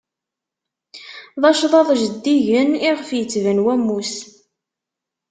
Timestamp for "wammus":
3.65-4.13